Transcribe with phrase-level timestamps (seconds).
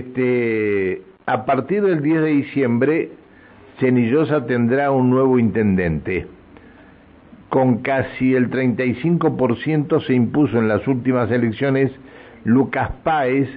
[0.00, 3.10] este, a partir del 10 de diciembre,
[3.78, 6.26] Cenillosa tendrá un nuevo intendente.
[7.48, 11.90] Con casi el 35% se impuso en las últimas elecciones
[12.44, 13.48] Lucas Páez,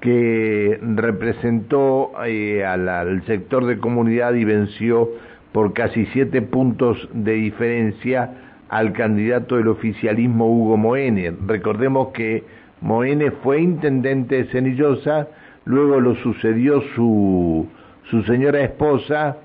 [0.00, 5.10] que representó eh, al, sector de comunidad y venció
[5.52, 8.30] por casi siete puntos de diferencia
[8.68, 11.34] al candidato del oficialismo Hugo Moene.
[11.46, 12.44] Recordemos que
[12.80, 15.28] Moene fue intendente de Cenillosa,
[15.64, 17.66] luego lo sucedió su,
[18.10, 19.36] su señora esposa,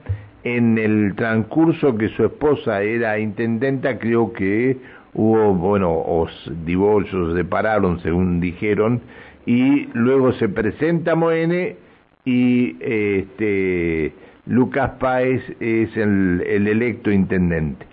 [0.43, 4.77] en el transcurso que su esposa era intendenta, creo que
[5.13, 9.01] hubo, bueno, os divorcios, se separaron, según dijeron,
[9.45, 11.77] y luego se presenta Moene
[12.25, 14.13] y este
[14.47, 17.85] Lucas Páez es el, electo intendente.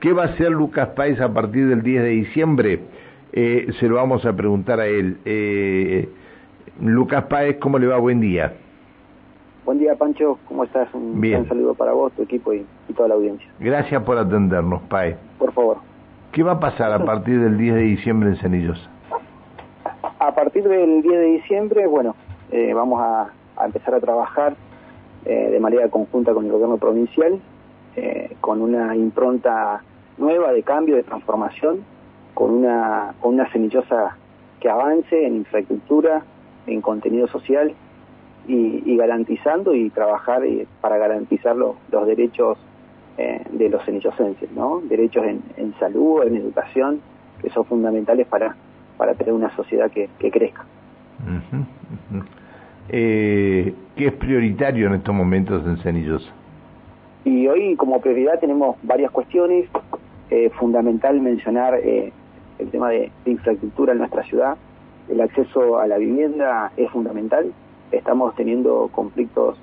[0.00, 2.80] ¿Qué va a hacer Lucas Páez a partir del 10 de diciembre?
[3.32, 5.18] Eh, se lo vamos a preguntar a él.
[5.24, 6.08] Eh,
[6.80, 7.98] Lucas Páez, ¿cómo le va?
[7.98, 8.54] Buen día.
[9.64, 10.38] Buen día, Pancho.
[10.48, 10.92] ¿Cómo estás?
[10.94, 11.46] Un, Bien.
[11.46, 13.46] saludo para vos, tu equipo y, y, toda la audiencia.
[13.58, 15.16] Gracias por atendernos, Páez.
[15.38, 15.78] Por favor.
[16.32, 18.88] ¿Qué va a pasar a partir del 10 de diciembre en Cenillosa?
[20.18, 22.14] A partir del 10 de diciembre, bueno,
[22.50, 23.30] eh, vamos a,
[23.64, 24.54] empezar a trabajar
[25.24, 27.38] eh, de manera conjunta con el gobierno provincial,
[27.96, 29.82] eh, con una impronta
[30.18, 31.84] nueva de cambio, de transformación,
[32.34, 34.16] con una, con una semillosa
[34.60, 36.22] que avance en infraestructura,
[36.70, 37.72] en contenido social
[38.46, 40.42] y, garantizando y trabajar
[40.80, 42.58] para garantizar los derechos
[43.16, 44.80] de los semillosenses, ¿no?
[44.80, 47.00] Derechos en, en salud, en educación,
[47.42, 48.56] que son fundamentales para
[49.00, 50.66] para tener una sociedad que, crezca.
[52.90, 56.30] Eh, ¿Qué es prioritario en estos momentos en Cenillosa?
[57.24, 59.70] Y hoy como prioridad tenemos varias cuestiones.
[60.28, 62.12] Eh, fundamental mencionar eh,
[62.58, 64.58] el tema de, infraestructura en nuestra ciudad.
[65.08, 67.52] El acceso a la vivienda es fundamental.
[67.90, 69.56] Estamos teniendo conflictos,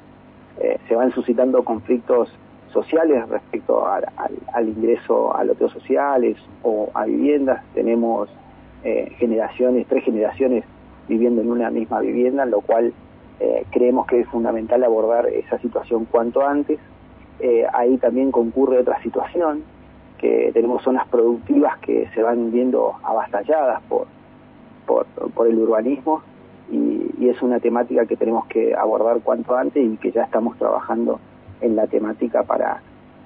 [0.87, 2.29] se van suscitando conflictos
[2.71, 7.63] sociales respecto al, ingreso a loteos sociales o a viviendas.
[7.73, 8.29] Tenemos
[8.83, 10.63] eh, generaciones, tres generaciones
[11.07, 12.93] viviendo en una misma vivienda, lo cual
[13.39, 16.79] eh, creemos que es fundamental abordar esa situación cuanto antes.
[17.39, 19.63] Eh, ahí también concurre otra situación,
[20.17, 24.07] que tenemos zonas productivas que se van viendo avastalladas por,
[24.87, 25.05] por,
[25.47, 26.23] el urbanismo
[26.71, 31.19] y, es una temática que tenemos que abordar cuanto antes y que ya estamos trabajando
[31.61, 32.81] en la temática para,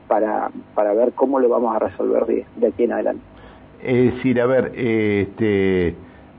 [0.08, 3.24] para, para ver cómo lo vamos a resolver de, de aquí en adelante.
[3.84, 5.96] Es decir, a ver, este,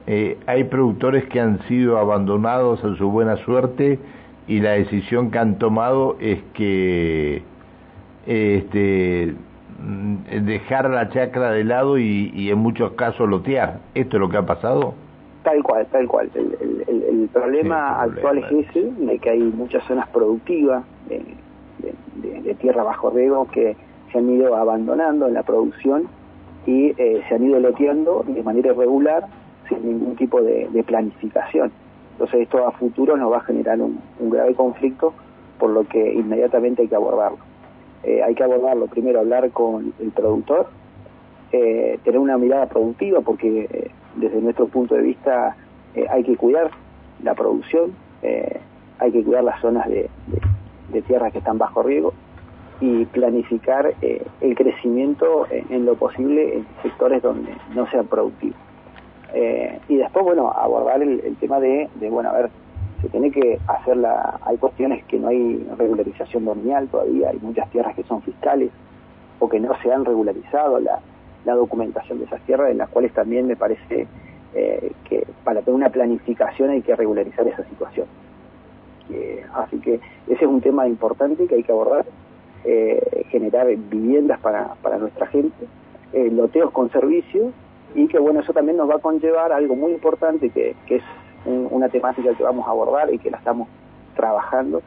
[0.07, 4.01] eh, hay productores que han sido abandonados a su buena suerte
[4.49, 7.43] y la decisión que han tomado es que
[8.27, 9.35] este,
[9.81, 13.79] mm, dejar la chacra de lado y, en muchos casos lotear.
[13.95, 14.95] ¿Esto es lo que ha pasado?
[15.43, 16.31] Tal cual, tal cual.
[16.35, 21.23] El, problema actual es ese, de que hay muchas zonas productivas de,
[22.43, 23.77] de tierra bajo riego que
[24.13, 26.09] se han ido abandonando en la producción
[26.67, 29.27] y eh, se han ido loteando de manera irregular
[29.69, 31.73] sin ningún tipo de, planificación.
[32.13, 35.15] Entonces esto a futuro nos va a generar un, grave conflicto,
[35.59, 37.39] por lo que inmediatamente hay que abordarlo.
[38.05, 40.69] Eh, hay que abordarlo, primero hablar con el productor,
[41.53, 45.57] eh, tener una mirada productiva, porque desde nuestro punto de vista
[46.11, 46.71] hay que cuidar
[47.23, 47.93] la producción,
[48.99, 50.09] hay que cuidar las zonas de,
[50.93, 52.13] de tierras que están bajo riego,
[52.83, 58.57] y planificar eh, el crecimiento en, lo posible en sectores donde no sean productivos.
[59.33, 62.51] Eh, y después, bueno, abordar el, tema de, bueno, a ver,
[63.01, 64.41] se tiene que hacer la...
[64.45, 68.73] Hay cuestiones que no hay regularización dominial todavía, hay muchas tierras que son fiscales
[69.39, 70.99] o que no se han regularizado la,
[71.45, 74.07] documentación de esas tierras, en las cuales también me parece
[74.55, 78.07] eh, que para tener una planificación hay que regularizar esa situación.
[79.55, 79.95] así que
[80.27, 82.07] ese es un tema importante que hay que abordar
[82.65, 85.67] eh, generar viviendas para, para nuestra gente,
[86.13, 87.53] eh, loteos con servicios
[87.93, 91.03] y que bueno, eso también nos va a conllevar algo muy importante que, que es
[91.45, 93.67] una temática que vamos a abordar y que la estamos
[94.15, 94.81] trabajando,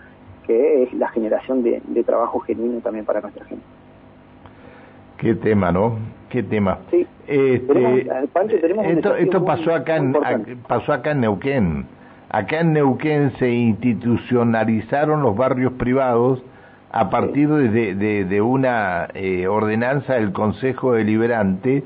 [0.47, 3.65] que es la generación de, trabajo genuino también para nuestra gente.
[5.25, 5.97] Qué tema, ¿no?
[6.29, 6.77] Qué tema.
[6.91, 7.07] Sí.
[7.25, 10.13] Este, eh, esto, pasó acá en,
[10.67, 11.87] pasó acá en Neuquén.
[12.29, 16.43] Acá en Neuquén se institucionalizaron los barrios privados
[16.91, 21.83] a partir de, de, una eh, ordenanza del Consejo Deliberante,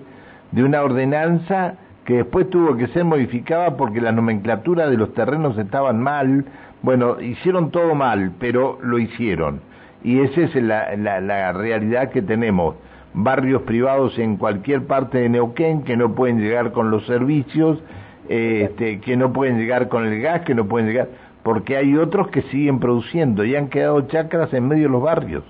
[0.51, 5.57] de una ordenanza que después tuvo que ser modificada porque la nomenclatura de los terrenos
[5.57, 6.43] estaban mal,
[6.81, 9.61] bueno, hicieron todo mal, pero lo hicieron.
[10.03, 12.75] Y esa es la, la, realidad que tenemos.
[13.13, 17.79] Barrios privados en cualquier parte de Neuquén que no pueden llegar con los servicios,
[18.27, 21.07] este, que no pueden llegar con el gas, que no pueden llegar
[21.43, 25.43] porque hay otros que siguen produciendo y han quedado chacras en medio de los barrios.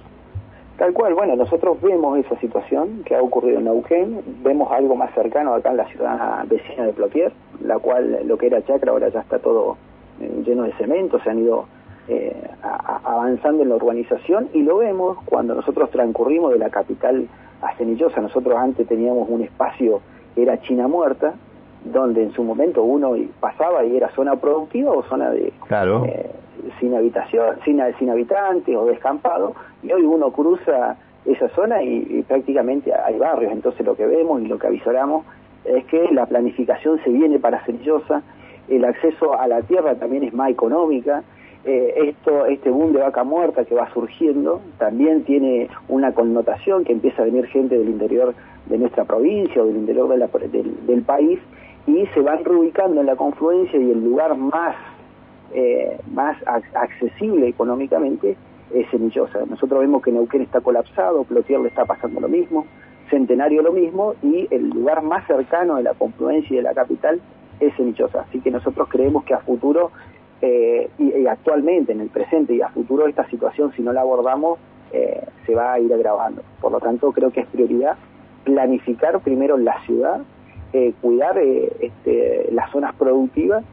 [0.78, 5.14] Tal cual, bueno, nosotros vemos esa situación que ha ocurrido en Neuquén, vemos algo más
[5.14, 9.10] cercano acá en la ciudad vecina de Plotier, la cual lo que era chacra ahora
[9.10, 9.76] ya está todo
[10.22, 11.66] eh, lleno de cemento, se han ido
[12.08, 12.34] eh,
[13.04, 17.28] avanzando en la urbanización y lo vemos cuando nosotros transcurrimos de la capital
[17.62, 20.02] a Cenillosa, nosotros antes teníamos un espacio,
[20.36, 21.34] era China Muerta,
[21.84, 26.06] donde en su momento uno pasaba y era zona productiva o zona de claro.
[26.06, 26.30] Eh,
[26.80, 32.94] sin habitación, sin, sin habitantes o descampado, y hoy uno cruza esa zona y, prácticamente
[32.94, 35.26] hay barrios, entonces lo que vemos y lo que avisoramos
[35.66, 38.22] es que la planificación se viene para Cerillosa,
[38.68, 41.24] el acceso a la tierra también es más económica,
[41.66, 46.94] eh, esto, este boom de vaca muerta que va surgiendo también tiene una connotación que
[46.94, 48.34] empieza a venir gente del interior
[48.68, 51.40] de nuestra provincia o del interior del, país
[51.86, 54.76] y se van reubicando en la confluencia y el lugar más
[55.54, 56.38] eh, más
[56.76, 58.38] accesible económicamente
[58.74, 59.40] es Semillosa.
[59.50, 62.66] Nosotros vemos que Neuquén está colapsado, Plotier le está pasando lo mismo,
[63.10, 67.20] Centenario lo mismo, y el lugar más cercano de la confluencia y de la capital
[67.60, 68.22] es Semillosa.
[68.22, 69.92] Así que nosotros creemos que a futuro,
[70.42, 74.60] eh, y, actualmente, en el presente y a futuro, esta situación, si no la abordamos,
[74.92, 76.42] eh, se va a ir agravando.
[76.62, 77.98] Por lo tanto, creo que es prioridad
[78.44, 80.22] planificar primero la ciudad,
[81.02, 83.64] cuidar este, las zonas productivas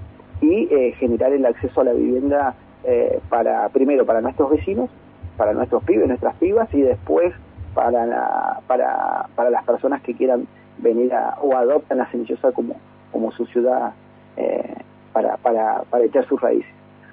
[0.41, 2.55] y eh, generar el acceso a la vivienda
[2.85, 4.91] eh, para primero para nuestros vecinos,
[5.37, 7.33] para nuestros pibes, nuestras pibas y después
[7.75, 10.47] para para, para las personas que quieran
[10.79, 12.77] venir o adoptan a Cenillosa como,
[13.13, 13.93] como su ciudad
[14.37, 14.75] eh,
[15.17, 16.71] para, para, para echar sus raíces.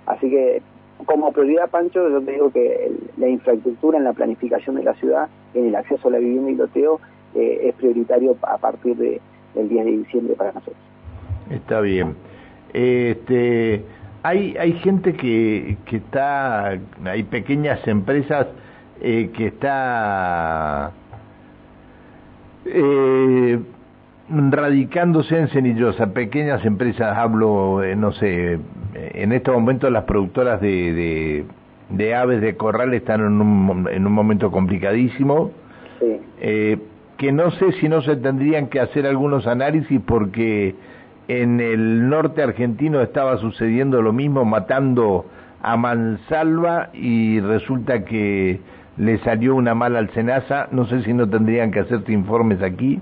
[0.07, 0.61] Así que
[1.05, 5.29] como prioridad, Pancho, yo te digo que la infraestructura en la planificación de la ciudad,
[5.53, 6.99] en el acceso a la vivienda y loteo,
[7.33, 9.21] es prioritario a partir de,
[9.55, 10.83] del 10 de diciembre para nosotros.
[11.49, 12.15] Está bien.
[12.73, 13.85] Este,
[14.21, 18.47] hay, hay gente que, que está, hay pequeñas empresas
[18.99, 20.91] eh, que está
[22.65, 23.59] eh,
[24.51, 28.59] radicándose en Cenillosa, pequeñas empresas, hablo, eh, no sé,
[28.95, 31.45] en estos momentos las productoras de,
[31.89, 35.51] de, aves de corral están en un, en un momento complicadísimo,
[36.41, 36.77] eh,
[37.17, 40.75] que no sé si no se tendrían que hacer algunos análisis porque
[41.27, 45.25] en el norte argentino estaba sucediendo lo mismo, matando
[45.61, 48.59] a mansalva y resulta que
[48.97, 52.99] le salió una mala alcenaza, no sé si no tendrían que hacerse informes aquí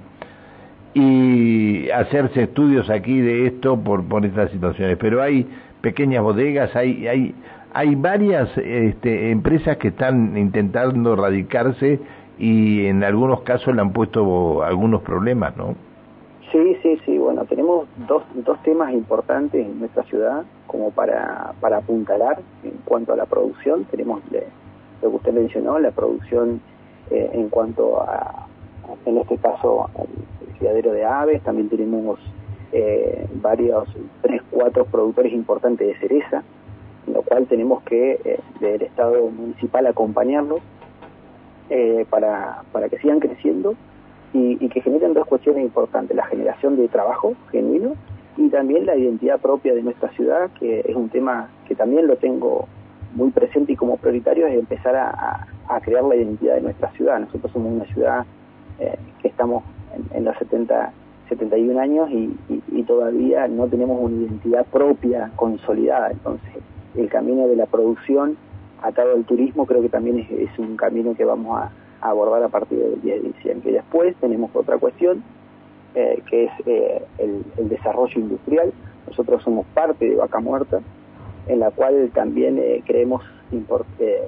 [0.94, 5.48] y hacerse estudios aquí de esto por, por estas situaciones, pero hay
[5.82, 7.36] pequeñas bodegas, hay, hay,
[7.74, 12.00] hay varias este, empresas que están intentando radicarse
[12.38, 15.76] y en algunos casos le han puesto algunos problemas, ¿no?
[16.52, 17.18] Sí, sí, sí.
[17.18, 23.14] Bueno, tenemos dos, dos temas importantes en nuestra ciudad como para, para apuntalar en cuanto
[23.14, 23.86] a la producción.
[23.86, 24.22] Tenemos
[25.02, 26.60] lo que usted mencionó, la producción
[27.10, 28.48] eh, en cuanto a,
[29.06, 29.90] en este caso,
[30.62, 31.42] criadero de aves.
[31.42, 32.20] También tenemos
[32.72, 33.90] eh, varios,
[34.22, 36.44] tres, cuatro productores importantes de cereza,
[37.08, 40.62] en lo cual tenemos que, eh, del Estado municipal, acompañarlos
[41.70, 43.76] eh, para, para que sigan creciendo
[44.34, 47.96] y, que generen dos cuestiones importantes, la generación de trabajo genuino
[48.38, 52.16] y también la identidad propia de nuestra ciudad, que es un tema que también lo
[52.16, 52.68] tengo
[53.14, 55.48] muy presente y como prioritario, es empezar a,
[55.84, 57.20] crear la identidad de nuestra ciudad.
[57.20, 58.26] Nosotros somos una ciudad
[58.80, 59.64] eh, que estamos
[60.14, 60.92] en, los 70,
[61.30, 66.12] 71 años y, todavía no tenemos una identidad propia consolidada.
[66.12, 66.52] Entonces,
[66.96, 68.36] el camino de la producción
[68.82, 71.72] atado al turismo creo que también es un camino que vamos a,
[72.02, 73.70] abordar a partir del 10 de diciembre.
[73.70, 75.24] Y después tenemos otra cuestión,
[75.96, 78.74] eh, que es eh, el, desarrollo industrial.
[79.08, 80.82] Nosotros somos parte de Vaca Muerta,
[81.48, 83.24] en la cual también eh, creemos,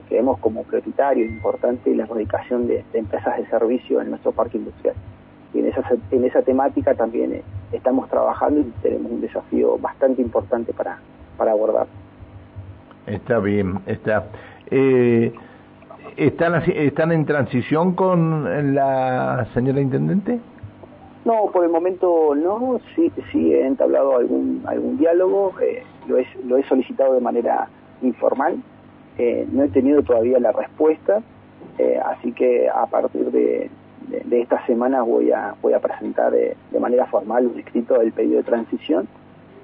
[0.08, 4.96] creemos como prioritario importante la erradicación de, empresas de servicio en nuestro parque industrial.
[5.54, 7.42] Y en esa, en esa temática también
[7.72, 10.98] estamos trabajando y tenemos un desafío bastante importante para,
[11.38, 11.88] para abordar.
[13.06, 14.26] Está bien, está.
[16.18, 20.40] ¿Están, ¿Están en transición con la señora Intendente?
[21.26, 26.28] No, por el momento no, sí, sí he entablado algún, algún diálogo, eh, lo, he,
[26.46, 27.70] lo he solicitado de manera
[28.02, 28.62] informal,
[29.18, 31.22] eh, no he tenido todavía la respuesta,
[31.78, 33.70] eh, así que a partir de,
[34.26, 38.38] de, esta semana voy a, voy a presentar de, manera formal un escrito del pedido
[38.38, 39.08] de transición,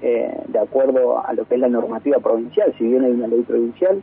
[0.00, 4.02] de acuerdo a lo que es la normativa provincial, si bien hay una ley provincial,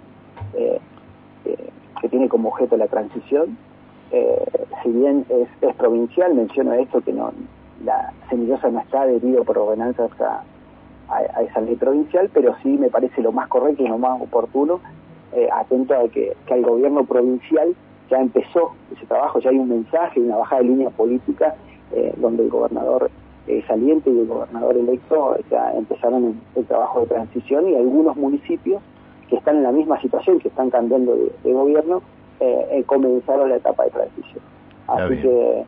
[2.02, 3.58] que tiene como objeto la transición.
[4.12, 4.46] Eh,
[4.84, 7.32] si bien es, provincial, menciono esto, que no
[7.84, 10.44] la Semillosa no está adherido por ordenanzas a,
[11.42, 14.82] esa ley provincial, pero sí me parece lo más correcto y lo más oportuno,
[15.34, 17.76] eh, atento a que, que el gobierno provincial
[18.10, 21.56] ya empezó ese trabajo, ya hay un mensaje, una bajada de línea política
[21.92, 23.10] eh, donde el gobernador
[23.48, 28.82] eh, saliente y el gobernador electo ya empezaron el, trabajo de transición y algunos municipios
[29.30, 32.02] que están en la misma situación, que están cambiando de, gobierno,
[32.40, 34.44] eh, comenzaron la etapa de transición.
[34.88, 35.66] Así que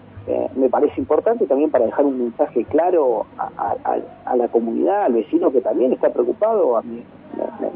[0.55, 5.59] me parece importante también para dejar un mensaje claro a, la comunidad, al vecino que
[5.59, 7.03] también está preocupado, a mí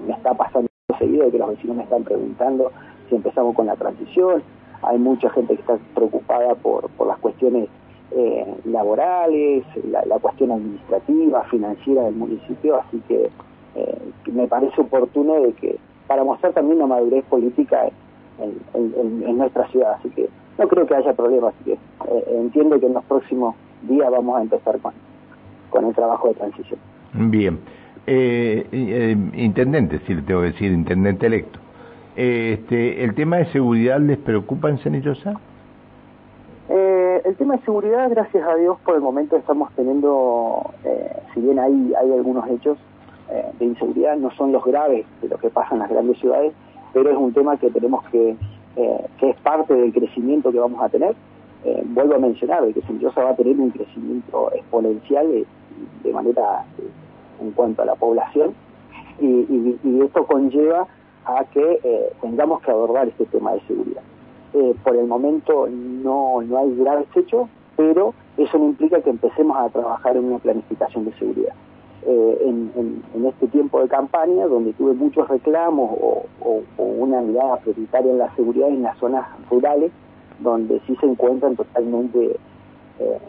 [0.06, 2.72] me está pasando seguido que los vecinos me están preguntando
[3.16, 4.44] empezamos con la transición.
[4.82, 7.70] Hay mucha gente que está preocupada por, las cuestiones
[8.12, 13.30] eh, laborales, la, cuestión administrativa, financiera del municipio, así que
[13.76, 13.98] eh,
[14.32, 15.78] me parece oportuno de que
[16.08, 17.90] para mostrar también una madurez política
[18.40, 20.30] en, nuestra ciudad, así que
[20.60, 24.38] no creo que haya problema, así que eh, entiendo que en los próximos días vamos
[24.38, 26.80] a empezar con, el trabajo de transición.
[27.14, 27.60] Bien.
[29.34, 31.63] intendente, si le tengo que decir, intendente electo.
[32.16, 35.34] Este, ¿El tema de seguridad les preocupa en Cenillosa?
[36.70, 41.42] Eh, el tema de seguridad, gracias a Dios, por el momento estamos teniendo, eh, si
[41.42, 42.78] bien hay, hay algunos hechos
[43.32, 46.54] eh, de inseguridad, no son los graves de lo que pasa en las grandes ciudades,
[46.94, 48.36] pero es un tema que tenemos que,
[48.76, 51.16] eh, que es parte del crecimiento que vamos a tener.
[51.86, 55.46] vuelvo a mencionar que Cenillosa va a tener un crecimiento exponencial
[56.04, 56.66] de, manera
[57.42, 58.54] en cuanto a la población
[59.20, 60.88] y, y esto conlleva
[61.26, 64.02] a que eh, tengamos que abordar este tema de seguridad.
[64.54, 69.58] Eh, por el momento no, no hay graves hechos, pero eso no implica que empecemos
[69.58, 71.54] a trabajar en una planificación de seguridad.
[72.06, 76.26] Eh, en, en, este tiempo de campaña, donde tuve muchos reclamos o,
[76.78, 79.92] una mirada prioritaria en la seguridad en las zonas rurales,
[80.40, 82.38] donde sí se encuentran totalmente,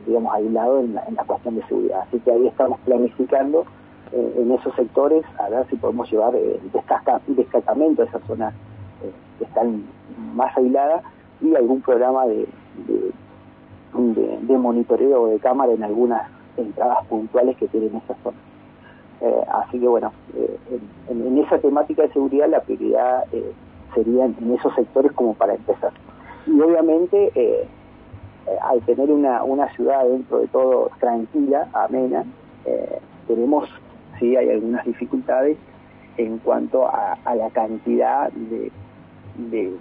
[0.07, 2.01] digamos, aislados en en la cuestión de seguridad.
[2.09, 3.65] Así que ahí estamos planificando
[4.13, 6.61] eh, en esos sectores a ver si podemos llevar eh,
[7.27, 8.55] destacamento a esas zonas
[9.03, 9.85] eh, que están
[10.35, 11.03] más aisladas
[11.41, 12.47] y algún programa de,
[13.93, 18.41] de, monitoreo de cámara en algunas entradas puntuales que tienen esas zonas.
[19.53, 20.13] así que bueno,
[21.11, 23.25] en, esa temática de seguridad la prioridad
[23.95, 25.93] sería en, esos sectores como para empezar.
[26.47, 27.69] Y obviamente
[28.63, 32.25] al tener una, una ciudad dentro de todo tranquila, amena,
[33.27, 33.69] tenemos
[34.25, 35.57] sí hay algunas dificultades
[36.17, 38.71] en cuanto a, la cantidad de,
[39.51, 39.73] de,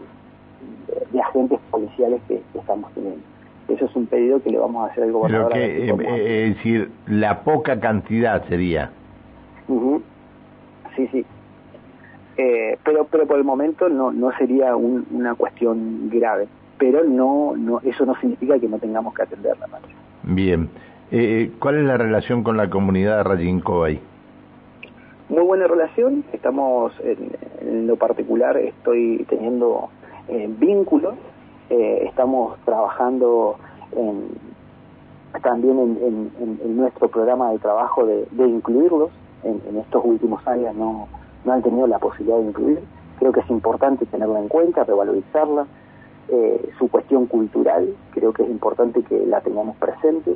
[1.21, 3.21] agentes policiales que, estamos teniendo.
[3.69, 5.53] Eso es un pedido que le vamos a hacer al gobernador.
[5.53, 8.91] que, eh, eh, es decir, la poca cantidad sería.
[10.95, 11.25] Sí, sí.
[12.37, 16.47] Eh, pero pero por el momento no no sería una cuestión grave
[16.79, 19.67] pero no no eso no significa que no tengamos que atenderla
[20.23, 20.69] bien
[21.11, 24.01] eh, ¿cuál es la relación con la comunidad de Rayinco ahí?
[25.29, 29.89] Muy buena relación, estamos en, lo particular, estoy teniendo
[30.27, 31.15] eh, vínculos,
[31.69, 33.57] eh, estamos trabajando
[35.41, 39.11] también en, nuestro programa de trabajo de, incluirlos,
[39.43, 41.07] en, estos últimos años no,
[41.45, 42.79] no han tenido la posibilidad de incluir,
[43.19, 45.65] creo que es importante tenerla en cuenta, revalorizarla,
[46.29, 50.35] eh, su cuestión cultural, creo que es importante que la tengamos presente,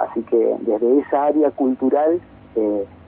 [0.00, 2.20] así que desde esa área cultural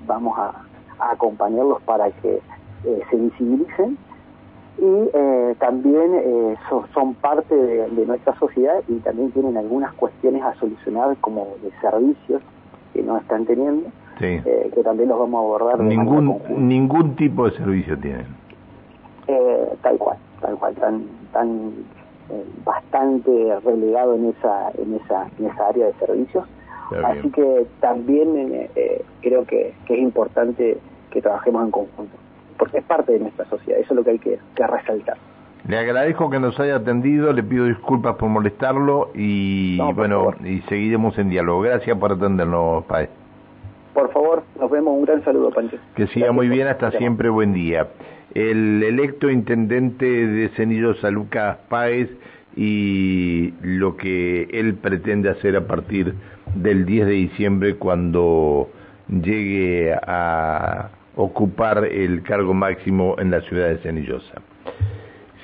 [0.06, 0.64] vamos a,
[0.98, 2.40] a acompañarlos para que
[2.84, 3.96] eh, se visibilicen
[4.76, 6.56] y eh, también eh,
[6.92, 12.42] son, parte de, nuestra sociedad y también tienen algunas cuestiones a solucionar como de servicios
[12.92, 15.80] que no están teniendo, que también los vamos a abordar.
[15.80, 18.26] ningún ningún tipo de servicio tienen.
[19.82, 21.72] tal cual, tal cual, tan tan
[22.64, 26.44] bastante relegado en esa en esa en esa área de servicios
[27.04, 30.78] Así que también eh, eh, creo que, es importante
[31.10, 32.16] que trabajemos en conjunto,
[32.58, 35.16] porque es parte de nuestra sociedad, eso es lo que hay que, resaltar.
[35.66, 41.16] Le agradezco que nos haya atendido, le pido disculpas por molestarlo y bueno, y seguiremos
[41.16, 41.62] en diálogo.
[41.62, 43.08] Gracias por atendernos, Paez.
[43.94, 44.94] Por favor, nos vemos.
[44.94, 45.78] Un gran saludo, Pancho.
[45.94, 47.88] Que siga muy bien, hasta siempre, buen día.
[48.34, 52.10] El electo intendente de Cenillosa, Lucas Páez,
[52.56, 56.14] y lo que él pretende hacer a partir
[56.54, 58.70] del 10 de diciembre cuando
[59.08, 64.42] llegue a ocupar el cargo máximo en la ciudad de Cenillosa.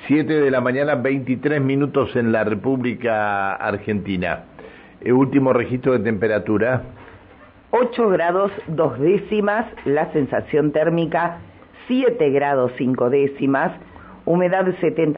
[0.07, 4.43] 7 de la mañana, 23 minutos en la República Argentina.
[4.99, 6.83] El último registro de temperatura.
[7.71, 11.39] 8 grados 2 décimas, la sensación térmica
[11.91, 13.71] 7 grados 5 décimas,
[14.25, 15.09] humedad 70.